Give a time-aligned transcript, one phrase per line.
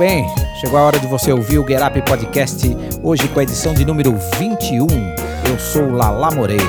[0.00, 0.26] bem,
[0.58, 3.84] chegou a hora de você ouvir o Get Up Podcast, hoje com a edição de
[3.84, 4.86] número 21.
[4.86, 6.64] Eu sou Lala Moreira.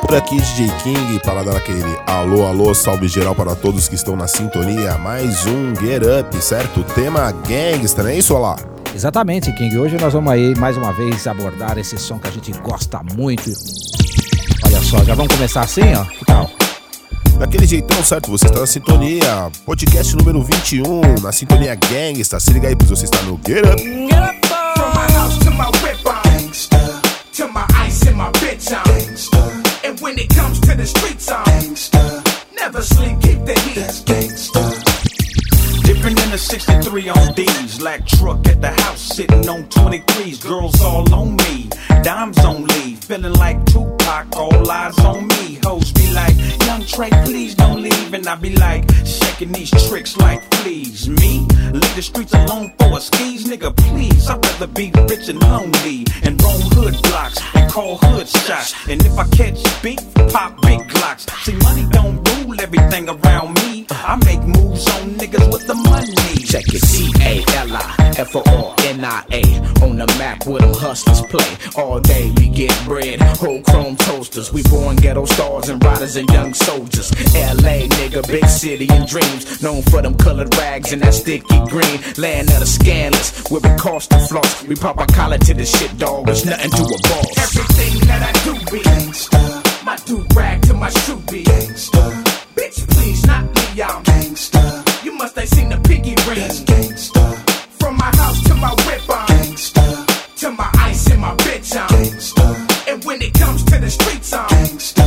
[0.00, 4.16] Por aqui, DJ King, para dar aquele alô, alô, salve geral para todos que estão
[4.16, 4.98] na sintonia.
[4.98, 6.82] Mais um Get Up, certo?
[6.82, 8.56] Tema gangsta, não é isso, Olá?
[8.92, 9.78] Exatamente, King.
[9.78, 13.52] Hoje nós vamos aí, mais uma vez, abordar esse som que a gente gosta muito.
[14.66, 16.04] Olha só, já vamos começar assim, ó?
[16.04, 16.57] Que tal?
[17.38, 18.30] Daquele jeitão, certo?
[18.32, 19.50] Você está na sintonia.
[19.64, 22.40] Podcast número 21, na sintonia Gangsta.
[22.40, 23.80] Se liga aí, pois você está no Get Up.
[23.80, 26.20] Get up From my house to my whip on.
[26.22, 27.00] Gangsta.
[27.36, 28.82] To my ice and my bitch on.
[28.82, 29.38] Gangsta.
[29.84, 31.44] And when it comes to the streets on.
[31.44, 32.24] Gangsta.
[32.58, 33.76] Never sleep, keep the heat.
[33.76, 34.88] That's gangsta.
[35.84, 37.78] Dipping in a 63 on D's.
[37.78, 40.42] Black truck at the house, sitting on 23s.
[40.42, 41.70] Girls all on me.
[42.02, 42.98] Dimes on leave.
[42.98, 45.27] Feeling like Tupac, all eyes on me.
[46.88, 48.14] Trey, please don't leave.
[48.14, 51.46] And I be like, shaking these tricks like please, Me?
[51.72, 54.28] Leave the streets alone for a skis, nigga, please.
[54.28, 56.06] I'd rather be rich and lonely.
[56.22, 58.74] And roam hood blocks and call hood shots.
[58.88, 59.98] And if I catch beef,
[60.32, 61.28] pop big glocks.
[61.44, 63.86] See, money don't rule everything around me.
[63.90, 66.47] I make moves on niggas with the money.
[66.48, 69.42] Check it, C A L I F O R N I A.
[69.84, 71.44] On the map where them hustlers play.
[71.76, 74.50] All day we get bread, whole chrome toasters.
[74.50, 77.12] We born ghetto stars and riders and young soldiers.
[77.36, 77.86] L.A.
[77.88, 79.62] nigga, big city and dreams.
[79.62, 82.00] Known for them colored rags and that sticky green.
[82.16, 84.64] Land of the scandalous, where we cost the floss.
[84.64, 86.24] We pop a collar to the shit, dog.
[86.24, 87.36] There's nothing to a boss.
[87.36, 89.84] Everything that I do be gangsta.
[89.84, 92.24] My do rag to my shoe be gangsta.
[92.54, 94.87] Bitch, please, not me, I'm gangsta.
[95.04, 96.40] You must have seen the piggy ring.
[96.40, 97.22] That's gangsta.
[97.78, 100.36] From my house to my whip, I'm gangsta.
[100.40, 102.88] To my ice and my bitch, I'm gangsta.
[102.90, 105.06] And when it comes to the streets, I'm gangsta.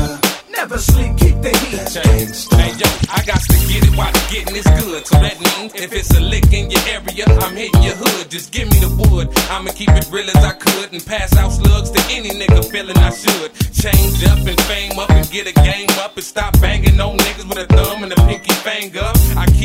[0.50, 1.80] Never sleep, keep the heat.
[1.92, 2.56] Gangsta.
[2.56, 5.06] Hey yo, I got to get it while the getting is good.
[5.06, 8.31] So that means if it's a lick in your area, I'm hitting your hood.
[8.31, 9.27] Just give me the wood.
[9.52, 12.98] I'ma keep it real as I could and pass out slugs to any nigga feeling
[12.98, 13.52] I should.
[13.76, 17.49] Change up and fame up and get a game up and stop banging on niggas
[17.49, 19.11] with a thumb and a pinky finger.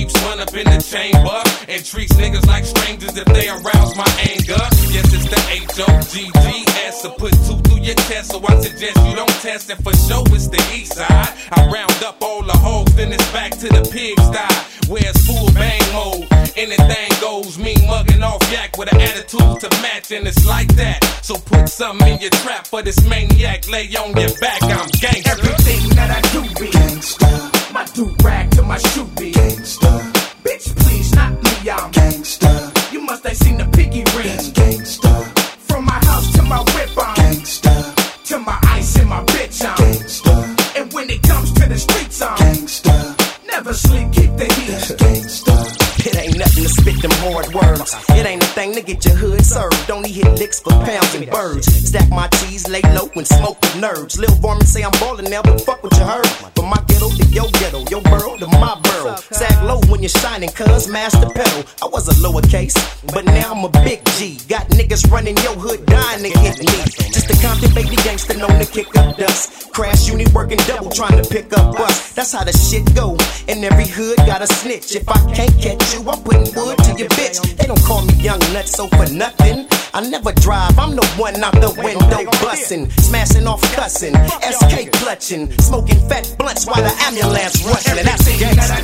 [0.06, 3.97] I keep spun up in the chamber and treats niggas like strangers if they arouse
[3.97, 4.62] my anger.
[4.87, 7.03] Yes, it's the H O G G S.
[7.03, 10.22] So put two through your chest, so I suggest you don't test it for sure.
[10.31, 11.34] It's the east side.
[11.53, 14.91] I round up all the hoes, then it's back to the pigsty.
[14.91, 16.27] Where it's full bang mode.
[16.56, 21.03] Anything goes, me mugging off yak with an attitude to match, and it's like that.
[21.22, 23.69] So put something in your trap for this maniac.
[23.69, 25.33] Lay on your back, I'm gangsta.
[25.33, 27.72] Everything that I do be gangsta.
[27.75, 29.76] My do rag to my shoe be gangsta.
[50.47, 51.67] Hit for pounds and birds.
[51.89, 54.17] Stack my cheese, lay low and smoke with nerds.
[54.17, 56.27] Lil Varmin say I'm ballin' now, but fuck what you heard.
[56.55, 59.17] From my ghetto to your ghetto, your borough to my borough.
[59.33, 61.65] Sag low when you're shining, cuz master pedal.
[61.83, 62.79] I was a lowercase,
[63.12, 64.39] but now I'm a big G.
[64.47, 66.77] Got niggas running your hood, dying to hit me.
[67.11, 69.73] Just a Compton baby gangster known to kick up dust.
[69.73, 72.13] Crash uni working double, trying to pick up us.
[72.13, 73.17] That's how the shit go.
[73.49, 74.95] And every hood got a snitch.
[74.95, 77.43] If I can't catch you, I'm putting wood to your bitch.
[77.57, 79.67] They don't call me young nuts, so for nothing.
[79.97, 84.12] I never drive, I'm the one out the window bussin', smashing off cussin',
[84.43, 87.97] SK clutching, smoking fat blunts while the ambulance rushin'.
[88.01, 88.77] And that's gangsta.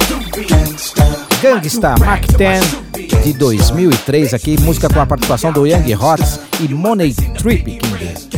[1.43, 7.15] Gangsta Mack 10 de 2003 aqui, música com a participação do Young Hots e Money
[7.15, 7.93] Trip King.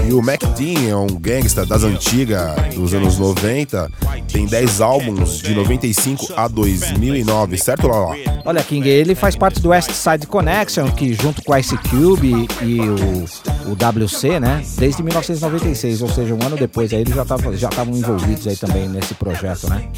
[0.07, 3.91] E o Mac Dean é um gangsta das antigas, dos anos 90.
[4.31, 8.15] Tem 10 álbuns de 95 a 2009, certo, Lala?
[8.45, 12.81] Olha, King, ele faz parte do West Side Connection, que junto com Ice Cube e
[12.81, 14.62] o, o WC, né?
[14.77, 18.89] Desde 1996, ou seja, um ano depois, aí eles já estavam já envolvidos aí também
[18.89, 19.88] nesse projeto, né?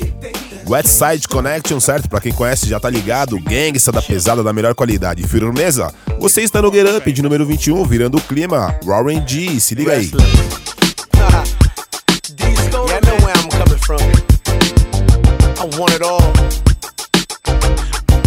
[0.68, 2.08] West Side Connection, certo?
[2.08, 5.22] Pra quem conhece já tá ligado, gangsta da pesada da melhor qualidade.
[5.26, 5.94] Firmeza?
[6.18, 8.74] Você está no Get Up de número 21, virando o clima.
[8.84, 10.10] Warren G, se liga aí.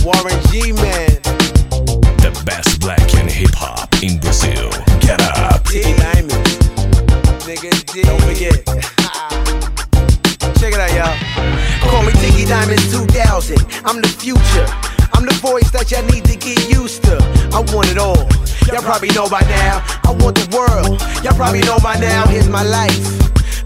[0.05, 1.19] Warren G, man.
[2.21, 4.69] The best black and hip hop in Brazil.
[5.01, 5.63] Get up.
[5.69, 6.31] D Diamond.
[7.45, 8.01] Nigga D.
[8.01, 8.65] Don't forget.
[10.59, 11.68] Check it out, y'all.
[11.89, 13.57] Call me Diggy Diamond 2000.
[13.83, 14.67] I'm the future.
[15.13, 17.17] I'm the voice that y'all need to get used to.
[17.49, 18.29] I want it all.
[18.69, 19.81] Y'all probably know by now.
[20.05, 21.01] I want the world.
[21.25, 22.27] Y'all probably know by now.
[22.27, 23.01] Here's my life.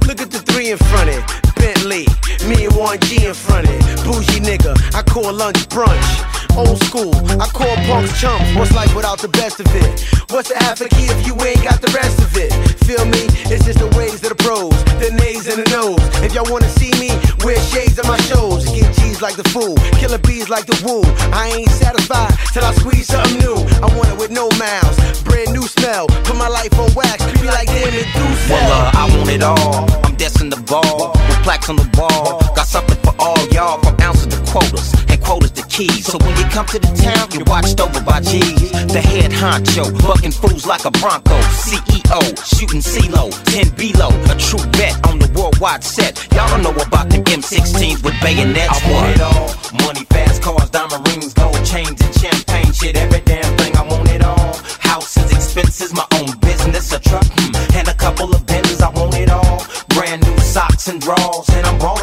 [0.08, 1.20] Look at the three in front of.
[1.60, 2.08] Bentley,
[2.48, 3.80] me and one G in front of.
[4.08, 6.43] Bougie nigga, I call lunch brunch.
[6.58, 7.14] Old school.
[7.40, 8.56] I call punks chumps.
[8.56, 10.06] What's life without the best of it?
[10.32, 12.52] What's the half a key if you ain't got the rest of it?
[12.86, 13.30] Feel me?
[13.50, 16.02] It's just the ways of the pros, the nays and the no's.
[16.24, 17.10] If y'all wanna see me,
[17.44, 18.66] wear shades on my shows.
[18.72, 21.02] Get G's like the fool, killer bees like the woo.
[21.34, 23.58] I ain't satisfied till I squeeze something new.
[23.82, 26.08] I want it with no mouths, brand new smell.
[26.28, 28.26] Put my life on wax, be like damn it, do.
[28.50, 29.86] Well, uh, I want it all.
[30.04, 32.42] I'm destined to ball with plaques on the wall.
[32.56, 36.06] Got something for all y'all, from ounces to quotas, and quotas to keys.
[36.06, 38.72] So when come to the town, you're watched over by G's.
[38.92, 41.38] The head honcho, bucking fools like a Bronco.
[41.64, 44.10] CEO, shooting CeeLo, 10 below.
[44.32, 46.18] A true vet on the worldwide set.
[46.34, 48.70] Y'all don't know about them M16s with bayonets.
[48.70, 49.48] I want it all.
[49.86, 52.96] Money, fast cars, diamond rings, gold chains, and champagne shit.
[52.96, 54.54] Every damn thing, I want it all.
[54.80, 58.82] Houses, expenses, my own business, a truck, hmm, and a couple of Benzes.
[58.82, 59.66] I want it all.
[59.90, 62.03] Brand new socks and drawers, and I'm ballin'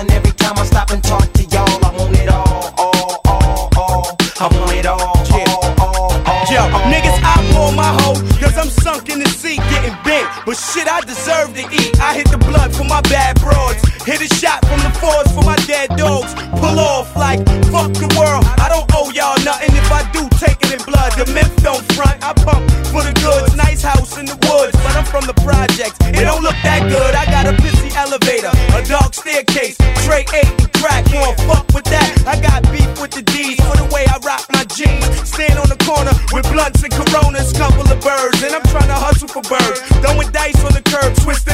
[14.07, 16.33] Hit a shot from the force for my dead dogs.
[16.57, 18.45] Pull off like, fuck the world.
[18.57, 21.13] I don't owe y'all nothing if I do take it in blood.
[21.21, 23.57] The myth don't front, I pump for the goods.
[23.57, 26.01] Nice house in the woods, but I'm from the projects.
[26.01, 27.13] It don't look that good.
[27.13, 29.77] I got a pissy elevator, a dark staircase,
[30.07, 31.05] tray eight and crack.
[31.13, 32.25] Wanna fuck with that?
[32.25, 35.05] I got beef with the D's for the way I rock my jeans.
[35.29, 38.97] Stand on the corner with blunts and coronas, couple of birds, and I'm trying to
[38.97, 39.83] hustle for birds.
[40.01, 41.50] Throwing dice on the curb, twisting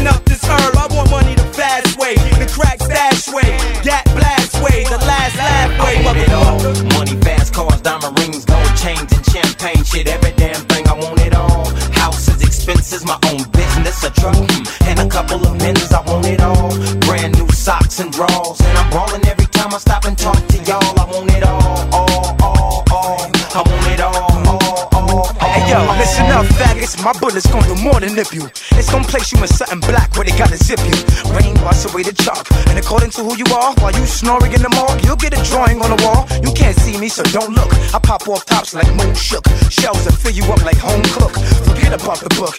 [34.17, 36.25] snoring in the morgue, you'll get a drawing on the wall.
[36.43, 37.71] You can't see me, so don't look.
[37.95, 39.47] I pop off tops like Moon Shook.
[39.69, 41.33] Shells that fill you up like home cook.
[41.69, 42.57] Forget about the book.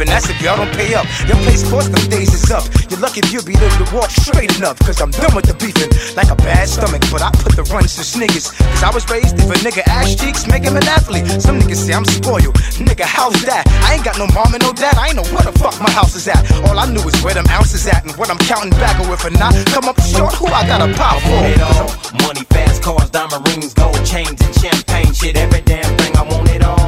[0.00, 1.06] And that's if y'all don't pay up.
[1.26, 2.64] Your place sports, them days is up.
[2.90, 4.78] You're lucky if you'll be able to walk straight enough.
[4.80, 5.90] Cause I'm done with the beefing.
[6.16, 8.50] Like a bad stomach, but I put the runs to sniggers.
[8.52, 11.26] Cause I was raised if a nigga ass cheeks make him an athlete.
[11.40, 12.54] Some niggas say I'm spoiled.
[12.80, 13.64] Nigga, how's that?
[13.86, 14.96] I ain't got no mom and no dad.
[14.98, 16.40] I ain't know where the fuck my house is at.
[16.68, 19.00] All I knew is where them ounces at and what I'm counting back.
[19.00, 21.88] Or if I not come up short, who I got a pop want it all.
[22.26, 25.36] Money, fast cars, diamond rings, gold chains, and champagne shit.
[25.36, 26.85] Every damn thing, I want it all.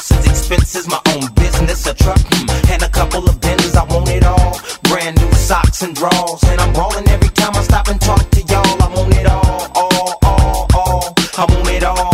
[0.00, 3.76] Houses, expenses, my own business, a truck, hmm, and a couple of Benzes.
[3.76, 4.58] I want it all.
[4.84, 8.40] Brand new socks and drawers, and I'm ballin' every time I stop and talk to
[8.40, 8.82] y'all.
[8.82, 11.14] I want it all, all, all, all.
[11.36, 12.10] I want it all.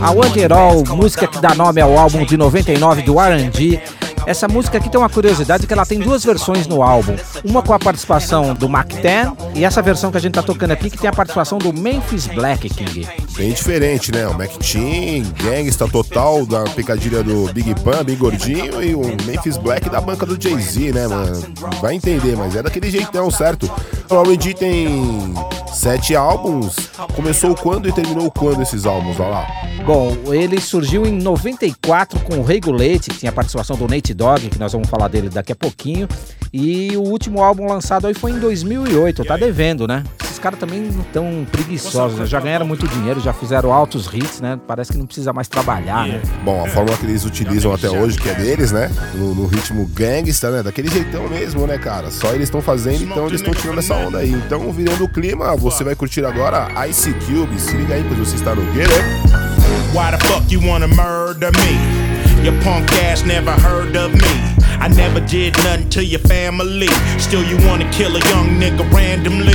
[0.00, 3.80] A Want música que dá nome ao álbum de 99 do R&D.
[4.26, 7.14] Essa música aqui tem uma curiosidade que ela tem duas versões no álbum.
[7.44, 10.72] Uma com a participação do Mac 10 e essa versão que a gente tá tocando
[10.72, 13.06] aqui que tem a participação do Memphis Black King.
[13.36, 14.26] Bem diferente, né?
[14.26, 19.56] O Mac Team, Gangsta Total da picadilha do Big Pan, bem gordinho, e o Memphis
[19.56, 21.54] Black da banca do Jay-Z, né, mano?
[21.80, 23.70] Vai entender, mas é daquele jeitão, certo?
[24.10, 25.34] O R&D tem
[25.76, 26.74] sete álbuns.
[27.14, 29.20] Começou quando e terminou quando esses álbuns?
[29.20, 29.46] Olha lá.
[29.84, 34.48] Bom, ele surgiu em 94 com o Regulate, que tinha a participação do Nate Dogg,
[34.48, 36.08] que nós vamos falar dele daqui a pouquinho.
[36.52, 40.02] E o último álbum lançado aí foi em 2008, tá devendo, né?
[40.46, 42.24] Caras também não tão preguiçosos, né?
[42.24, 44.56] Já ganharam muito dinheiro, já fizeram altos hits, né?
[44.64, 46.22] Parece que não precisa mais trabalhar, né?
[46.44, 48.88] Bom, a fórmula que eles utilizam até hoje, que é deles, né?
[49.16, 50.62] No, no ritmo gangsta, né?
[50.62, 52.12] Daquele jeitão mesmo, né, cara?
[52.12, 54.30] Só eles estão fazendo, então eles estão tirando essa onda aí.
[54.30, 57.58] Então, virando o clima, você vai curtir agora Ice Cube.
[57.58, 59.98] Se liga aí, pois você está no Get Up.
[59.98, 62.44] Why the fuck you wanna murder me?
[62.44, 64.45] Your punk ass never heard of me.
[64.80, 66.88] I never did nothing to your family.
[67.18, 69.54] Still, you wanna kill a young nigga randomly.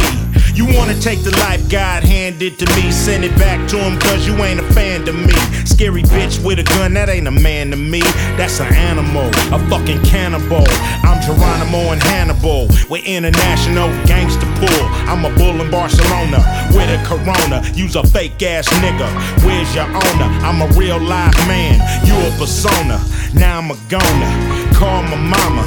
[0.53, 4.27] You wanna take the life God handed to me, send it back to him cause
[4.27, 5.33] you ain't a fan to me.
[5.65, 8.01] Scary bitch with a gun, that ain't a man to me.
[8.35, 10.65] That's an animal, a fucking cannibal.
[11.03, 12.67] I'm Geronimo and Hannibal.
[12.89, 14.85] We're international gangster pool.
[15.07, 16.43] I'm a bull in Barcelona
[16.75, 17.63] with a corona.
[17.73, 19.07] Use a fake ass nigga.
[19.45, 20.29] Where's your owner?
[20.43, 21.79] I'm a real live man.
[22.05, 22.99] You a persona.
[23.33, 24.70] Now I'm a goner.
[24.81, 25.61] Call my mama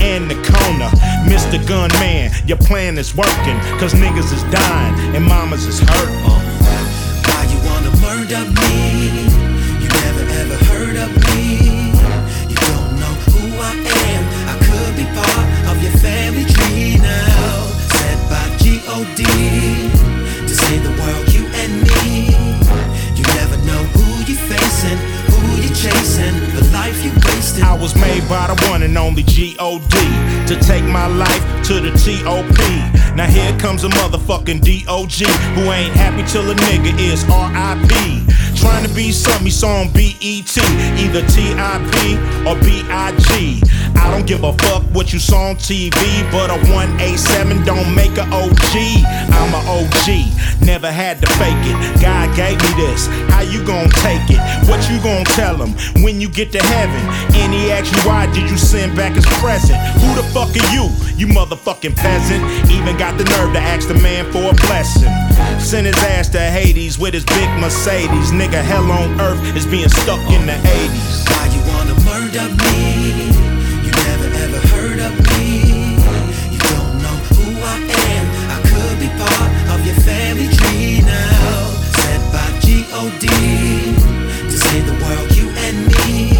[0.00, 0.90] and the corner.
[1.26, 1.58] Mr.
[1.66, 3.58] Gunman, your plan is working.
[3.80, 6.08] Cause niggas is dying and mamas is hurt.
[6.22, 6.38] Uh,
[7.26, 9.26] why you wanna murder me?
[9.82, 11.90] You never ever heard of me.
[12.46, 13.74] You don't know who I
[14.06, 14.22] am.
[14.46, 17.66] I could be part of your family tree now.
[17.98, 19.80] Said by G-O-D.
[28.30, 29.96] By the one and only G-O-D
[30.46, 33.16] to take my life to the T-O-P.
[33.16, 38.26] Now here comes a motherfucking D-O-G who ain't happy till a nigga is R-I-P.
[38.60, 40.60] Trying to be something he saw on B-E-T,
[41.00, 41.96] either T-I-P
[42.44, 43.64] or BIG.
[43.96, 45.96] I don't give a fuck what you saw on TV,
[46.30, 48.74] but a 187 don't make a OG.
[49.32, 52.02] I'm a OG, never had to fake it.
[52.02, 54.40] God gave me this, how you gonna take it?
[54.68, 57.00] What you gonna tell him when you get to heaven?
[57.40, 59.78] And he you why did you send back his present?
[60.00, 62.42] Who the fuck are you, you motherfucking peasant?
[62.70, 65.12] Even got the nerve to ask the man for a blessing.
[65.60, 68.32] Send his ass to Hades with his big Mercedes.
[68.32, 71.24] Nigga, hell on earth is being stuck in the 80s.
[71.30, 73.30] Why you wanna murder me?
[73.84, 75.94] You never ever heard of me.
[76.50, 77.78] You don't know who I
[78.10, 78.24] am.
[78.50, 81.70] I could be part of your family tree now.
[82.02, 83.26] Said by G-O-D
[84.50, 86.34] to save the world, you and me.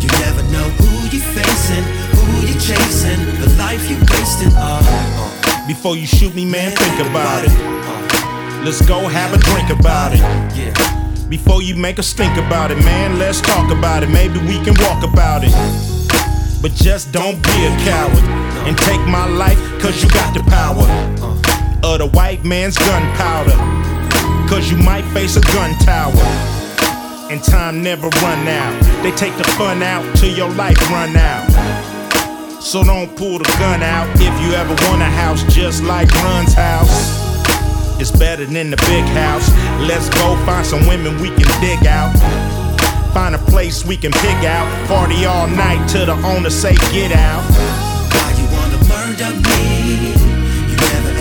[0.00, 1.84] You never know who you're facing,
[2.16, 4.52] who you're chasing, the life you're wasting.
[4.54, 7.52] Uh, uh, Before you shoot me, man, think about it.
[8.64, 10.20] Let's go have a drink about it.
[10.56, 11.01] yeah.
[11.32, 14.10] Before you make a stink about it, man, let's talk about it.
[14.10, 15.52] Maybe we can walk about it.
[16.60, 18.22] But just don't be a coward
[18.68, 20.84] and take my life, cause you got the power
[21.82, 23.56] of the white man's gunpowder.
[24.46, 26.12] Cause you might face a gun tower.
[27.32, 29.02] And time never run out.
[29.02, 31.48] They take the fun out till your life run out.
[32.60, 36.52] So don't pull the gun out if you ever want a house just like Run's
[36.52, 37.21] house.
[38.02, 39.48] It's better than the big house.
[39.78, 42.10] Let's go find some women we can dig out.
[43.14, 44.66] Find a place we can pick out.
[44.88, 47.44] Party all night till the owner say get out.
[48.10, 50.18] Why you wanna murder me?
[50.68, 51.11] You never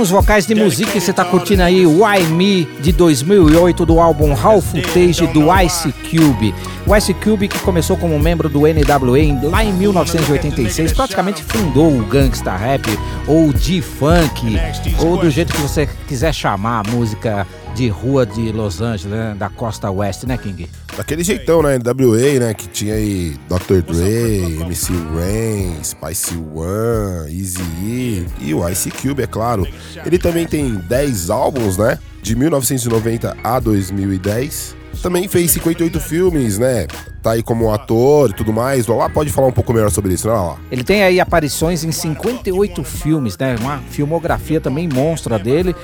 [0.00, 4.60] Os vocais de música, você tá curtindo aí Why Me de 2008 do álbum How
[4.60, 6.54] Footage do Ice Cube.
[6.86, 12.04] O Ice Cube que começou como membro do NWA lá em 1986, praticamente fundou o
[12.04, 12.86] gangsta rap
[13.26, 14.60] ou G-Funk,
[14.98, 19.34] ou do jeito que você quiser chamar a música de rua de Los Angeles, né,
[19.38, 20.68] da costa oeste, né, King?
[20.96, 21.78] Daquele jeitão, né?
[21.78, 22.54] NWA, né?
[22.54, 23.82] Que tinha aí Dr.
[23.82, 29.66] Dre, MC Rain, Spicy One, Easy e o Ice Cube, é claro.
[30.06, 31.98] Ele também tem 10 álbuns, né?
[32.22, 34.74] De 1990 a 2010.
[35.02, 36.86] Também fez 58 filmes, né?
[37.26, 38.86] Tá aí como ator e tudo mais.
[38.86, 40.54] Lala pode falar um pouco melhor sobre isso, né?
[40.70, 43.56] Ele tem aí aparições em 58 filmes, né?
[43.58, 45.74] Uma filmografia também monstra dele.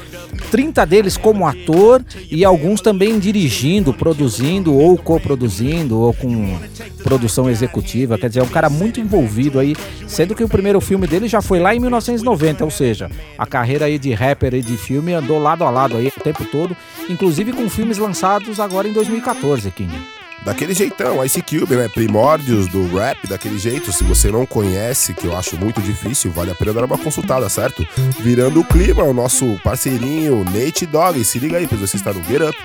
[0.53, 6.61] 30 deles como ator e alguns também dirigindo, produzindo ou coproduzindo ou com
[7.03, 8.17] produção executiva.
[8.17, 9.75] Quer dizer, é um cara muito envolvido aí,
[10.07, 13.87] sendo que o primeiro filme dele já foi lá em 1990, ou seja, a carreira
[13.87, 16.77] aí de rapper e de filme andou lado a lado aí o tempo todo,
[17.11, 20.22] inclusive com filmes lançados agora em 2014, King.
[20.45, 21.89] Daquele jeitão, Ice Cube, né?
[21.89, 23.93] Primórdios do rap, daquele jeito.
[23.93, 27.49] Se você não conhece, que eu acho muito difícil, vale a pena dar uma consultada,
[27.49, 27.87] certo?
[28.21, 31.25] Virando o clima, o nosso parceirinho Nate Dogg.
[31.25, 32.57] Se liga aí, pois você está no Get Up.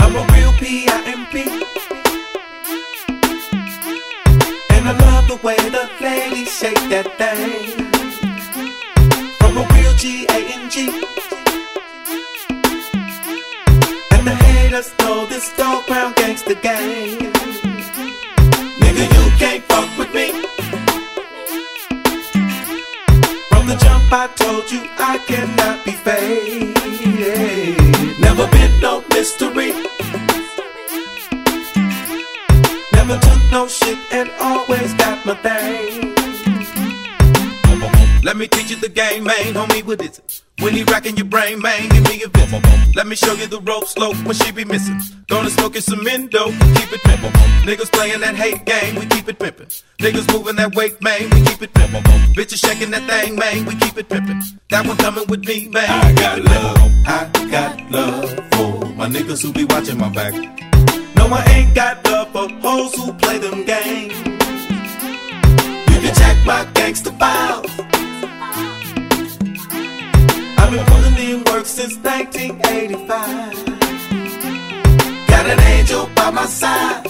[0.00, 0.50] I'm a real.
[4.72, 7.86] And I love the way the ladies shake that thing.
[9.38, 9.90] From a real.
[14.70, 17.18] Haters know this dog pound gangster gang.
[18.78, 20.30] Nigga, you can't fuck with me.
[23.48, 26.76] From the jump, I told you I cannot be faded.
[28.20, 29.72] Never been no mystery.
[32.92, 36.14] Never took no shit and always got my thing.
[38.22, 39.54] Let me teach you the game, man.
[39.54, 40.42] Homie, what is it?
[40.60, 42.62] When he racking your brain, man, give me a visit.
[42.94, 45.00] Let me show you the rope slope when she be missing.
[45.28, 46.44] Gonna smoke you some endo,
[46.76, 47.32] keep it pimpin'.
[47.64, 49.82] Niggas playing that hate game, we keep it pimpin'.
[49.98, 52.02] Niggas moving that weight, man, we keep it pimpin'.
[52.34, 54.42] Bitches shaking that thing, man, we keep it pimpin'.
[54.68, 55.88] That one coming with me, man.
[55.88, 60.34] I got love, I got love for my niggas who be watching my back.
[61.16, 64.12] No, I ain't got love for hoes who play them games.
[65.88, 67.70] You can check my gangster files.
[70.60, 73.64] I've been putting in work since 1985.
[75.26, 77.06] Got an angel by my side.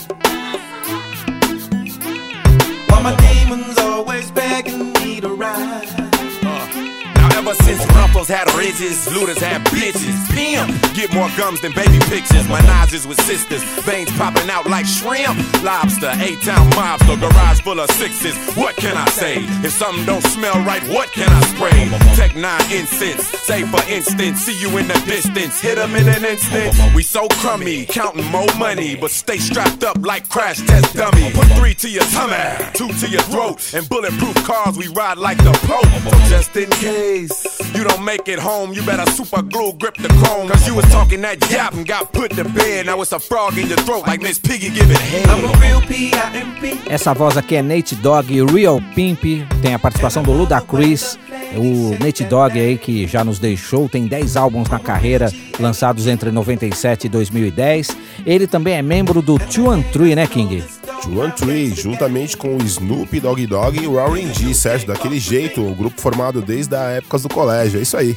[7.50, 10.14] Ever since ruffles had ridges, looters had bitches.
[10.30, 12.46] Pimp, get more gums than baby pictures.
[12.46, 15.36] Menages with sisters, veins popping out like shrimp.
[15.62, 18.36] Lobster, eight-town mobster, garage full of sixes.
[18.56, 19.36] What can I say?
[19.64, 21.88] If something don't smell right, what can I spray?
[22.14, 26.24] Tech nine incense, say for instance, see you in the distance, hit 'em in an
[26.24, 26.74] instant.
[26.94, 31.32] We so crummy, counting more money, but stay strapped up like crash test dummy.
[31.32, 32.36] Put three to your tummy,
[32.74, 35.88] two to your throat, and bulletproof cars we ride like the Pope.
[36.28, 37.39] Just in case
[37.74, 40.48] you don't make it home, you better super glue grip the chrome.
[40.48, 42.86] Cause you was talking that yap and got put to bed.
[42.86, 45.26] Now it's a frog in your throat like Miss Piggy giving head.
[45.28, 46.80] I'm a real P.I.M.P.
[46.88, 49.22] Essa voz aqui é Nate Dogg e Real Pimp,
[49.62, 51.18] tem a participação do Ludacris,
[51.56, 56.30] o Nate Dogg aí que já nos deixou, tem 10 álbuns na carreira, lançados entre
[56.30, 57.96] 97 e 2010.
[58.26, 60.62] Ele também é membro do Two and Three, né, King?
[61.08, 64.86] And Three, juntamente com o Snoop Dogg Dogg e o Warren G, certo?
[64.86, 68.16] Daquele jeito, o grupo formado desde a época do colégio, é isso aí.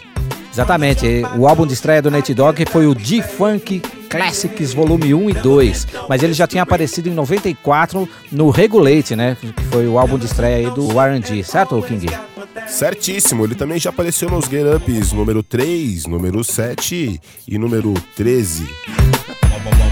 [0.51, 5.33] Exatamente, o álbum de estreia do Nate Dogg foi o G-Funk Classics Volume 1 e
[5.33, 9.35] 2, mas ele já tinha aparecido em 94 no Regulate, né?
[9.41, 12.05] Que foi o álbum de estreia aí do Warren G, certo, King?
[12.67, 18.67] Certíssimo, ele também já apareceu nos Get Ups número 3, número 7 e número 13.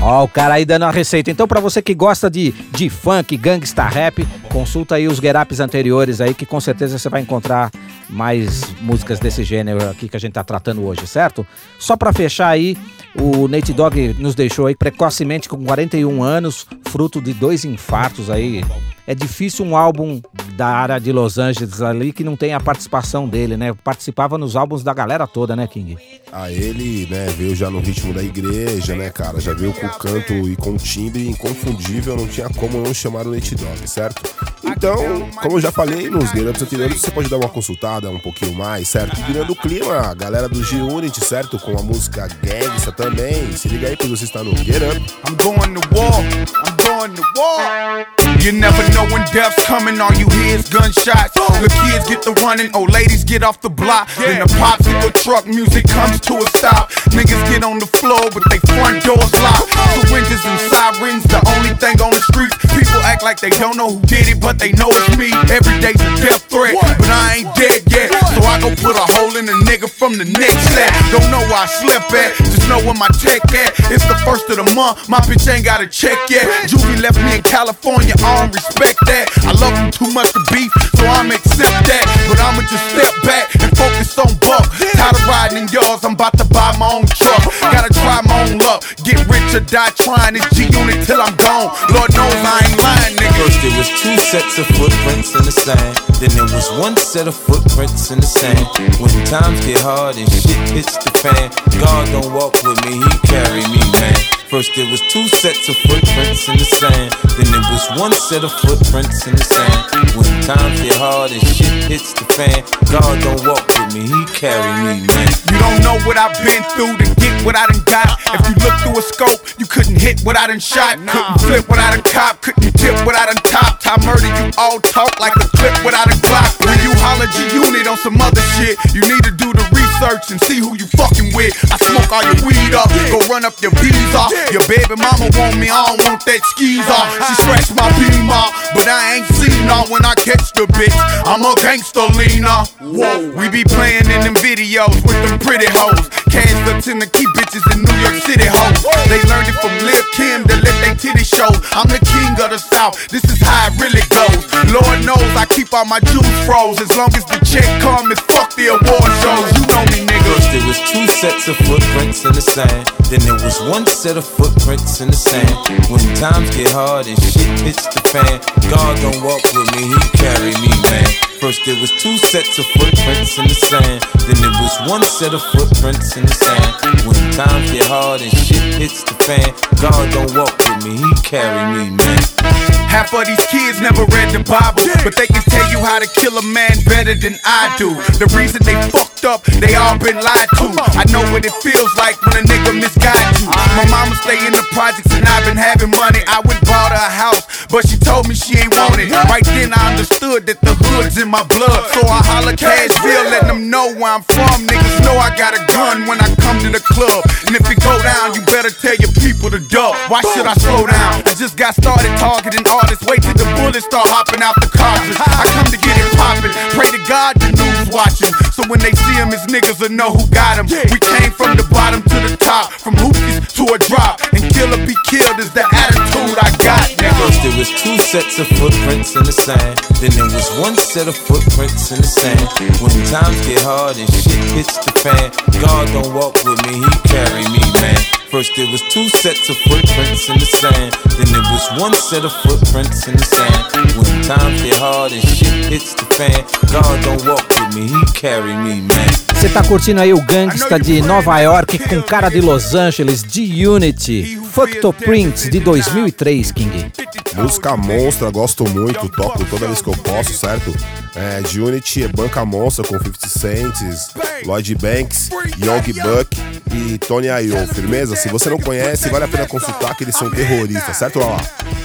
[0.03, 1.29] Ó, o cara aí dando a receita.
[1.29, 5.60] Então, pra você que gosta de, de funk, gangsta rap, consulta aí os Get Ups
[5.60, 7.70] anteriores aí, que com certeza você vai encontrar
[8.10, 11.46] mais músicas desse gênero aqui que a gente tá tratando hoje, certo?
[11.77, 12.75] Só pra fechar aí,
[13.15, 18.63] o Nate Dogg nos deixou aí precocemente com 41 anos, fruto de dois infartos aí.
[19.05, 20.22] É difícil um álbum
[20.55, 23.74] da área de Los Angeles ali que não tem a participação dele, né?
[23.84, 25.98] Participava nos álbuns da galera toda, né, King?
[26.31, 29.41] Ah, ele, né, veio já no ritmo da igreja, né, cara?
[29.41, 33.32] Já veio com canto e com o timbre inconfundível, não tinha como não chamar o
[33.32, 34.22] Nate Dogg, certo?
[34.64, 38.54] Então, como eu já falei nos Get anteriores, você pode dar uma consultada um pouquinho
[38.54, 39.20] mais, certo?
[39.22, 41.60] Virando o clima, a galera do G-Unit, certo?
[41.60, 43.51] Com a música Gangsta também.
[43.56, 44.98] Se liga aí que você está no Get Up.
[45.27, 48.05] I'm going to war, I'm going to war.
[48.42, 51.33] You never know when death's coming, all you hear is gunshots.
[51.33, 54.09] The kids get the running, old ladies get off the block.
[54.18, 56.92] Then the pops in the truck music comes to a stop.
[57.14, 59.70] Niggas get on the floor, but they front doors locked.
[60.09, 62.53] Syringes and sirens, the only thing on the streets.
[62.74, 65.29] People act like they don't know who did it, but they know it's me.
[65.50, 68.09] Every day's a death threat, but I ain't dead yet.
[68.33, 70.94] So I go put a hole in a nigga from the next set.
[71.14, 73.74] Don't know where I slept at, just know where my tech at.
[73.90, 76.46] It's the first of the month, my bitch ain't got a check yet.
[76.92, 79.32] Juvie left me in California, I don't respect that.
[79.48, 82.04] I love him too much to beef, so I'ma accept that.
[82.27, 84.66] But I'ma just step back and focus on buck.
[84.96, 87.44] Tired of riding in yards, I'm about to buy my own truck.
[87.62, 91.36] Gotta try my own luck, get rich or die trying this G unit till I'm
[91.40, 91.72] gone.
[91.92, 93.40] Lord knows I ain't lying, nigga.
[93.40, 95.96] First there was two sets of footprints in the sand.
[96.20, 98.62] Then there was one set of footprints in the sand.
[99.00, 103.12] When times get hard and shit hits the fan, God don't walk with me, He
[103.27, 104.41] carry me, man.
[104.51, 107.16] First there was two sets of footprints in the sand.
[107.40, 110.11] Then there was one set of footprints in the sand.
[110.11, 112.59] When times get hard and shit hits the fan,
[112.92, 115.31] God don't walk with me, He carry me, man.
[115.48, 118.20] You don't know what I've been through to get what I done got.
[118.27, 121.00] If you look through a scope, you couldn't hit what I done shot.
[121.00, 122.44] Couldn't flip what I done cop.
[122.44, 123.79] Couldn't tip what I done top.
[123.87, 126.59] I murder you all talk like a clip without a clock.
[126.59, 129.61] When you holler G unit on some other shit, you need to do the
[130.01, 131.53] research and see who you fucking with.
[131.70, 133.72] I smoke all your weed up, go run up your
[134.18, 134.33] off.
[134.51, 137.14] Your baby mama want me, I don't want that skis off.
[137.29, 140.96] She scratched my beam off, but I ain't seen her when I catch the bitch.
[141.25, 142.66] I'm a gangster leaner.
[142.81, 146.21] Whoa, we be playing in them videos with them pretty hoes.
[146.31, 146.51] Cash
[146.87, 148.81] the key bitches in New York City hoes.
[149.11, 151.51] They learned it from Lil Kim to let they titty show.
[151.75, 152.96] I'm the king of the South.
[153.11, 154.41] This is how it really goes.
[154.72, 156.79] Lord knows I keep all my juice froze.
[156.79, 159.48] As long as the check come and fuck the award shows.
[159.59, 160.31] You know me, nigga.
[160.31, 162.87] First there was two sets of footprints in the sand.
[163.11, 165.51] Then there was one set of footprints in the sand.
[165.91, 168.39] When times get hard and shit hits the fan,
[168.72, 171.30] God don't walk with me, He carry me, man.
[171.42, 174.04] First there was two sets of footprints in the sand.
[174.27, 177.08] Then there was one set of footprints in the sand.
[177.08, 179.51] When times get hard and shit hits the fan,
[179.82, 182.80] God don't walk with me, He carry me, man.
[182.92, 186.08] Half of these kids never read the Bible, but they can tell you how to
[186.12, 187.96] kill a man better than I do.
[188.20, 190.68] The reason they fucked up, they all been lied to.
[191.00, 193.48] I know what it feels like when a nigga misguide you.
[193.80, 196.20] My mama stay in the projects and I've been having money.
[196.27, 199.08] I went bought her a house, but she told me she ain't want it.
[199.32, 203.48] Right then I understood that the hood's in my blood, so I holler Cashville, letting
[203.48, 204.68] them know where I'm from.
[204.68, 207.80] Niggas know I got a gun when I come to the club, and if it
[207.80, 209.96] go down, you better tell your people to duck.
[210.12, 211.24] Why should I slow down?
[211.24, 212.68] I just got started targeting
[213.11, 215.20] Wait till the bullets start hopping out the cartridge.
[215.20, 216.50] I come to get it poppin'.
[216.74, 218.31] Pray to God the news watching.
[218.55, 220.65] So when they see him, his niggas will know who got him.
[220.72, 224.24] We came from the bottom to the top, from hookies to a drop.
[224.31, 227.20] And kill or be killed is the attitude I got, nigga.
[227.20, 229.75] First there was two sets of footprints in the sand.
[230.00, 232.48] Then there was one set of footprints in the sand.
[232.79, 236.94] When times get hard and shit hits the fan, God don't walk with me, He
[237.11, 238.21] carry me, man.
[238.31, 240.94] First there was two sets of footprints in the sand.
[241.20, 243.98] Then there was one set of footprints in the sand.
[243.98, 246.39] When times get hard and shit hits the fan,
[246.72, 249.30] God don't walk with me, He carry me, man.
[249.42, 253.68] Você tá curtindo aí o Gangsta de Nova York com cara de Los Angeles, de
[253.68, 256.92] Unity, Fucked Prince de 2003, King.
[257.34, 260.72] Música monstra, gosto muito, toco toda vez que eu posso, certo?
[261.16, 264.12] É, de Unity é Banca Monstra com 50 Cents,
[264.46, 266.38] Lloyd Banks, Young Buck
[266.74, 267.68] e Tony Ayo.
[267.74, 268.16] Firmeza?
[268.16, 271.42] Se você não conhece, vale a pena consultar que eles são terroristas, certo, Lala?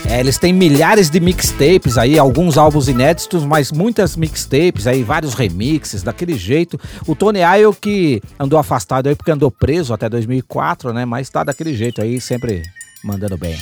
[0.09, 5.35] É, eles têm milhares de mixtapes aí, alguns álbuns inéditos, mas muitas mixtapes aí, vários
[5.35, 6.79] remixes, daquele jeito.
[7.07, 11.05] O Tony Ayo que andou afastado aí porque andou preso até 2004, né?
[11.05, 12.63] Mas tá daquele jeito aí, sempre
[13.05, 13.57] mandando bem.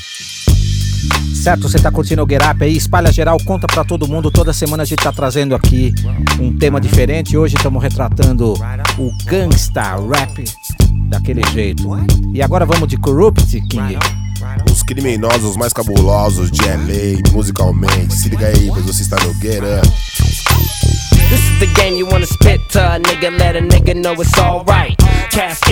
[1.34, 4.30] Certo, você tá curtindo o Get Up aí, espalha geral, conta pra todo mundo.
[4.30, 5.92] Toda semana a gente tá trazendo aqui
[6.40, 7.36] um tema diferente.
[7.36, 8.54] Hoje estamos retratando
[8.98, 10.42] o gangsta rap
[11.10, 11.84] daquele jeito.
[12.32, 13.98] E agora vamos de Corrupt, King.
[14.70, 18.14] Os criminosos mais cabulosos de LA, musicalmente.
[18.14, 20.83] Se liga aí, pois você está no Get Up.
[21.30, 24.38] This is the game you wanna spit to a nigga, let a nigga know it's
[24.38, 24.96] alright.
[25.30, 25.63] Cascades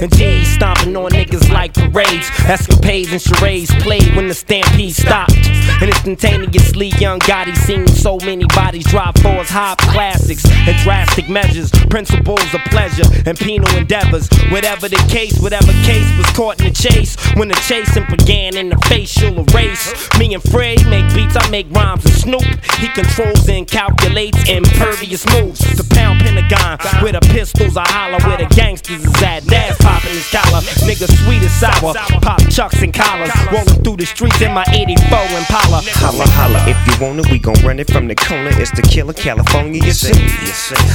[0.00, 2.30] and G's stomping on niggas like parades.
[2.46, 5.34] Escapades and charades played when the stampede stopped.
[5.80, 11.28] And instantaneously, young Gotti seen so many bodies drop for his hop classics and drastic
[11.28, 14.28] measures, principles of pleasure and penal endeavors.
[14.50, 17.16] Whatever the case, whatever case was caught in the chase.
[17.36, 19.94] When the chasing began in the facial erase.
[20.18, 22.64] Me and Fred make beats, I make rhymes and Snoop.
[22.78, 25.60] He controls and calculates impervious moves.
[25.76, 29.46] The pound Pentagon with the pistols, I holler where the gangsters is at.
[29.46, 31.94] Dad popping his collar, nigga sweet as sour.
[32.20, 35.80] Pop chucks and collars, rolling through the streets in my 84 Impala.
[36.04, 38.50] Holla, holla, if you want it, we gon' run it from the corner.
[38.60, 40.12] It's the killer, California, you see.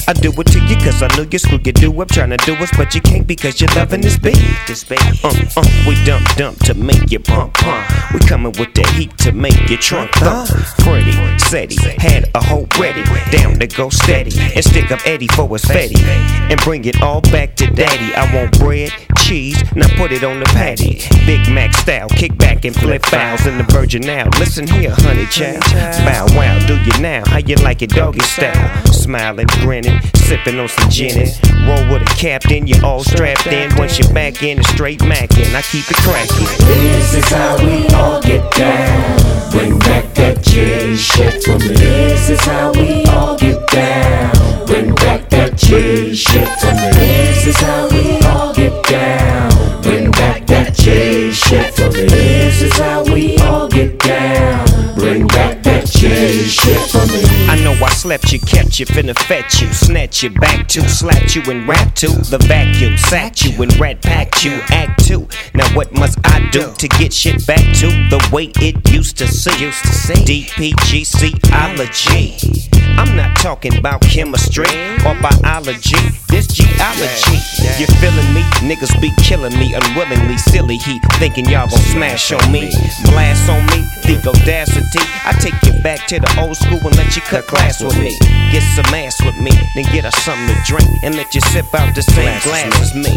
[0.08, 1.90] I do it to you cause I know you screw you do.
[2.02, 4.38] I'm trying to do us, but you can't because you're loving this beat.
[4.68, 5.02] This beat.
[5.24, 8.14] Uh, uh, we dump, dump to make you pump, pump.
[8.14, 10.50] We coming with the heat to make your trunk thump.
[10.84, 11.18] Freddie
[11.54, 15.64] said had a hoe ready, down to go steady, and stick up Eddie for his
[15.64, 16.02] fetty,
[16.50, 18.16] and bring it all back to daddy.
[18.16, 18.92] I want bread,
[19.24, 21.00] cheese, now put it on the patty.
[21.26, 24.28] Big Mac style, kick back and flip fouls in the virgin now.
[24.38, 25.64] Listen here, honey child.
[26.06, 27.24] Bow wow, do you now?
[27.26, 28.86] How you like it, doggy style?
[28.88, 31.30] Smiling, grinning, sipping on some gin.
[31.68, 33.74] Roll with a captain, you all strapped in.
[33.78, 35.56] Once you're back in, a straight mackin'.
[35.56, 36.48] I keep it cracking.
[36.68, 39.52] This is how we all get down.
[39.52, 41.76] Bring back that J shit for me.
[41.76, 44.63] This is how we all get down.
[44.74, 46.90] Bring back that J shit for me.
[46.90, 49.52] This is how we all get down.
[49.84, 52.08] Bring back that J shit for me.
[52.08, 54.66] This is how we all get down.
[54.96, 57.22] Bring back that J shit for me.
[57.50, 61.36] I know I slept you, kept you, finna fetch you, snatch you back to, slapped
[61.36, 65.28] you and rap to the vacuum, sacked you and rat packed you, act two.
[65.54, 69.28] Now what must I do to get shit back to the way it used to
[69.28, 69.52] see?
[69.64, 72.63] Used to see DPGCology.
[72.98, 74.70] I'm not talking about chemistry
[75.06, 75.98] or biology.
[76.30, 77.40] This geology.
[77.80, 78.44] You feeling me?
[78.62, 80.78] Niggas be killing me unwillingly, silly.
[80.78, 82.72] He thinking y'all gon' smash on me,
[83.06, 83.86] blast on me.
[84.06, 85.04] The audacity.
[85.26, 88.18] I take you back to the old school and let you cut class with me.
[88.52, 91.74] Get some ass with me, then get us something to drink and let you sip
[91.74, 93.14] out the same glass as me.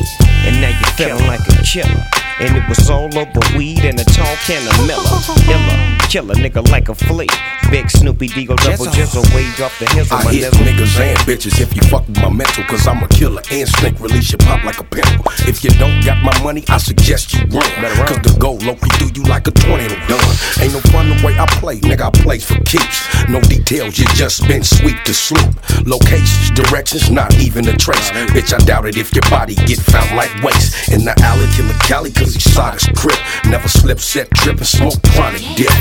[0.46, 2.04] And now you feeling like a killer.
[2.38, 5.08] And it was all over weed and a tall can of Miller.
[5.48, 7.28] Illa, kill a nigga like a flea.
[7.70, 10.62] Big Snoopy Deagle double jizzle way off the hills of I my hit nizzle.
[10.62, 13.42] niggas and bitches if you fuck with my mental, cause I'm a killer.
[13.50, 15.26] Instinct release you pop like a pimple.
[15.50, 17.66] If you don't got my money, I suggest you run.
[18.06, 20.34] Cause the gold low through you like a tornado done.
[20.62, 23.02] Ain't no fun the way I play, nigga, I play for keeps.
[23.28, 25.50] No details, you just been sweet to sleep.
[25.84, 28.10] Locations, directions, not even a trace.
[28.30, 30.94] Bitch, I doubt it if your body get found like waste.
[30.94, 33.18] In the alley, kill a Cali cause he shot his crib.
[33.50, 35.74] Never slip, set, trip, and smoke chronic dip.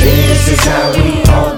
[0.00, 1.57] This is how we all get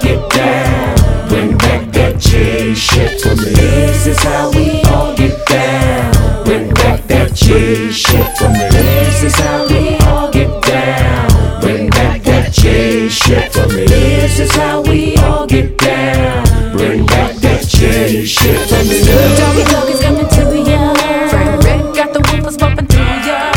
[2.21, 3.51] J shit for me.
[3.55, 6.43] This is how we all get down.
[6.45, 8.69] Bring back that J shit for me.
[8.69, 11.59] This is how we all get down.
[11.61, 13.85] Bring back that J shit for me.
[13.87, 16.71] This is how we all get down.
[16.71, 19.01] Bring back that J shit for me.
[19.01, 20.93] Doggy dog coming to ya.
[21.27, 23.51] Frank got the woofers bumping through ya.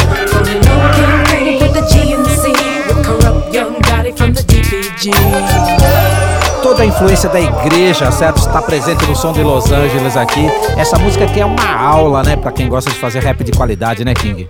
[0.67, 2.53] Low king with the G in the C.
[3.05, 5.74] Kurupt young Gotti from the DPG.
[6.75, 8.39] Toda a influência da igreja, certo?
[8.39, 10.45] Está presente no som de Los Angeles aqui.
[10.77, 14.05] Essa música aqui é uma aula, né, para quem gosta de fazer rap de qualidade,
[14.05, 14.45] né, King?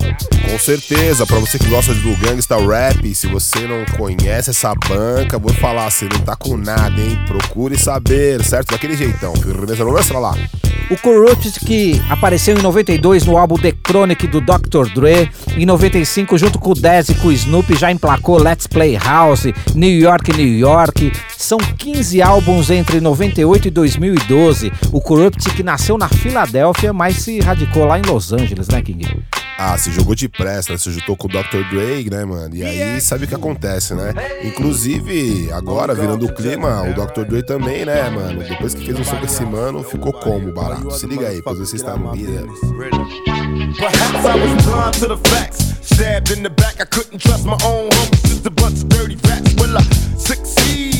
[0.50, 5.38] Com certeza, para você que gosta do gangsta rap, se você não conhece essa banca,
[5.38, 7.18] vou falar, você não tá com nada, hein?
[7.26, 8.70] Procure saber, certo?
[8.70, 9.34] Daquele jeitão.
[9.34, 10.34] Não lá.
[10.90, 14.92] O Corrupt que apareceu em 92 no álbum The Chronic do Dr.
[14.94, 18.96] Dre, em 95 junto com o Dez e com o Snoop já emplacou Let's Play
[18.96, 21.10] House, New York, New York.
[21.38, 24.72] São 15 álbuns entre 98 e 2012.
[24.92, 29.24] O Corrupt que nasceu na Filadélfia, mas se radicou lá em Los Angeles, né, King?
[29.56, 31.62] Ah, se jogou de pressa, se juntou com o Dr.
[31.70, 32.54] Dre, né, mano?
[32.54, 34.12] E aí sabe o que acontece, né?
[34.42, 37.24] Inclusive, agora, virando o clima, o Dr.
[37.24, 38.42] Dre também, né, mano?
[38.42, 40.90] Depois que fez um som com esse mano, ficou como barato?
[40.90, 42.44] Se liga aí, pois você está no Mira.
[43.76, 45.74] Perhaps I was blind to the facts.
[45.82, 48.22] Stabbed in the back, I couldn't trust my own homies.
[48.26, 49.54] Just a bunch of dirty rats.
[49.54, 49.82] Will I
[50.18, 50.93] succeed?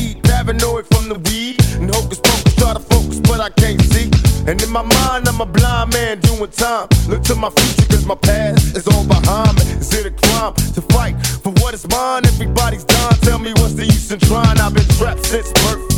[0.45, 1.57] Paranoid from the weed.
[1.81, 4.11] And hocus pocus, try to focus, but I can't see.
[4.45, 6.87] And in my mind, I'm a blind man doing time.
[7.09, 9.63] Look to my future, cause my past is all behind me.
[9.81, 12.27] Is it a crime to fight for what is mine?
[12.27, 13.17] Everybody's dying.
[13.21, 14.59] Tell me what's the use in trying?
[14.59, 15.94] I've been trapped since birth.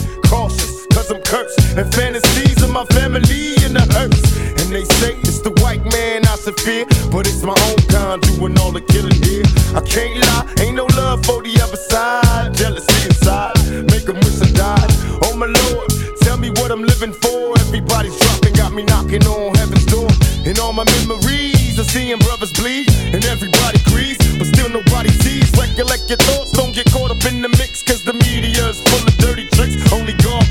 [1.07, 1.77] Cause I'm cursed.
[1.77, 4.19] And fantasies of my family in the hurts.
[4.59, 6.83] And they say it's the white man I should fear.
[7.11, 9.47] But it's my own kind doing all the killing here.
[9.71, 12.53] I can't lie, ain't no love for the other side.
[12.55, 13.55] Jealousy inside,
[13.87, 14.91] make them wish I died.
[15.23, 15.87] Oh my lord,
[16.19, 17.55] tell me what I'm living for.
[17.63, 20.11] Everybody's dropping, got me knocking on heaven's door.
[20.43, 22.91] And all my memories of seeing brothers bleed.
[23.15, 25.47] And everybody agrees, but still nobody sees.
[25.55, 27.79] Recollect your thoughts, don't get caught up in the mix.
[27.81, 29.79] Cause the media's full of dirty tricks.
[29.93, 30.46] Only God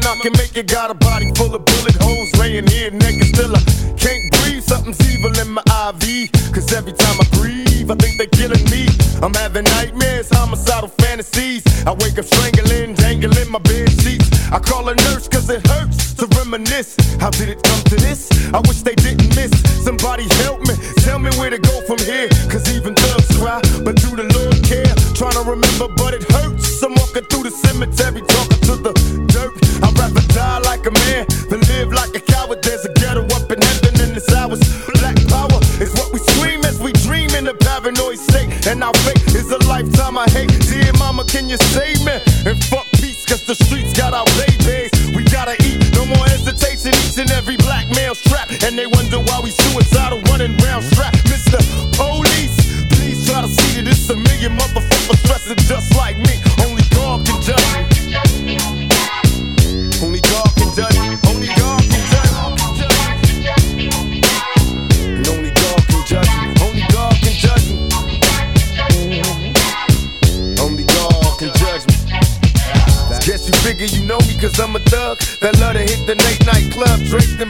[0.00, 0.66] screaming, I can make it.
[0.66, 3.60] Got a body full of bullet holes, laying here naked, still I
[3.96, 4.62] can't breathe.
[4.62, 6.32] Something's evil in my IV.
[6.52, 8.88] Cause every time I breathe, I think they're killing me.
[9.22, 11.62] I'm having nightmares, homicidal fantasies.
[11.86, 14.28] I wake up strangling, dangling my bed sheets.
[14.52, 16.96] I call a nurse cause it hurts to reminisce.
[17.20, 18.30] How did it come to this?
[18.52, 19.52] I wish they didn't miss.
[19.84, 22.28] Somebody help me, tell me where to go from here.
[22.50, 24.92] Cause even thugs cry, but do the Lord care?
[25.14, 26.82] Trying to remember, but it hurts.
[26.82, 28.22] I'm walking through the cemetery,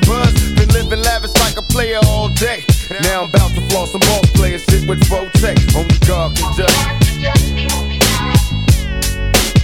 [0.07, 0.33] buzz.
[0.55, 2.65] Been living lavish like a player all day.
[3.03, 5.03] Now I'm about to floss some ball player shit with.
[5.13, 7.67] Only God can judge me.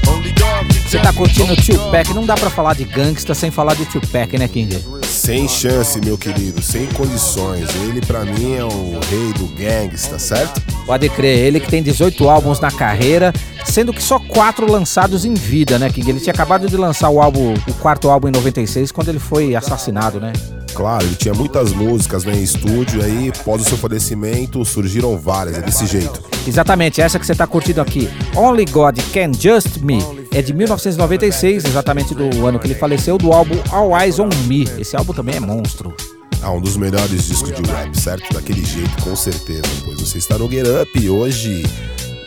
[0.08, 2.12] Only God can Você tá curtindo o Tupac?
[2.12, 4.78] Não dá pra falar de gangsta sem falar de Tupac, né, King?
[5.06, 7.68] Sem chance, meu querido, sem condições.
[7.76, 10.60] Ele pra mim é o rei do gangsta, certo?
[10.84, 13.32] Pode crer, ele que tem 18 álbuns na carreira,
[13.72, 16.10] sendo que só quatro lançados em vida, né, King?
[16.10, 19.56] Ele tinha acabado de lançar o álbum, o quarto álbum em 96, quando ele foi
[19.56, 20.34] assassinado, né?
[20.74, 25.16] Claro, ele tinha muitas músicas né, em estúdio, e aí, após o seu falecimento, surgiram
[25.16, 26.22] várias, é desse jeito.
[26.46, 29.98] Exatamente, essa que você tá curtindo aqui, Only God Can Just Me,
[30.30, 34.68] é de 1996, exatamente do ano que ele faleceu, do álbum All Eyes on Me.
[34.78, 35.94] Esse álbum também é monstro.
[36.42, 38.34] Ah, um dos melhores discos de rap, certo?
[38.34, 39.62] Daquele jeito, com certeza.
[39.84, 41.62] Pois você está no Get Up e hoje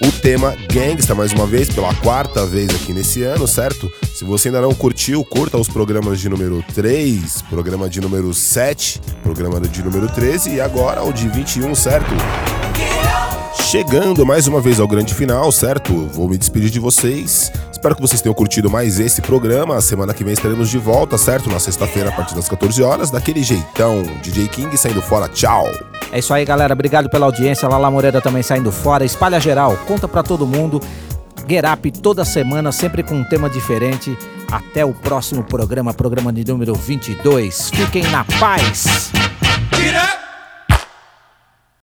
[0.01, 3.91] o tema Gangsta, mais uma vez, pela quarta vez aqui nesse ano, certo?
[4.13, 9.01] Se você ainda não curtiu, curta os programas de número 3, programa de número 7,
[9.23, 12.13] programa de número 13 e agora o de 21, certo?
[13.65, 15.91] Chegando mais uma vez ao grande final, certo?
[16.13, 17.51] Vou me despedir de vocês.
[17.71, 19.81] Espero que vocês tenham curtido mais esse programa.
[19.81, 21.49] Semana que vem estaremos de volta, certo?
[21.49, 24.03] Na sexta-feira, a partir das 14 horas, daquele jeitão.
[24.21, 25.65] DJ King saindo fora, tchau!
[26.11, 26.73] É isso aí, galera.
[26.75, 27.67] Obrigado pela audiência.
[27.67, 29.03] Lala Moreira também saindo fora.
[29.03, 30.79] Espalha geral, conta pra todo mundo.
[31.49, 34.15] Get Up toda semana, sempre com um tema diferente.
[34.49, 37.71] Até o próximo programa, programa de número 22.
[37.71, 39.11] Fiquem na paz.
[39.75, 40.24] Get up!